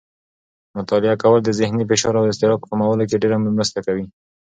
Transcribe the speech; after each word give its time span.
مطالعه 0.77 1.15
کول 1.23 1.39
د 1.43 1.49
ذهني 1.59 1.83
فشار 1.89 2.13
او 2.19 2.25
اضطراب 2.31 2.59
په 2.61 2.67
کمولو 2.71 3.07
کې 3.09 3.21
ډېره 3.23 3.37
مرسته 3.57 3.79
کوي. 3.85 4.05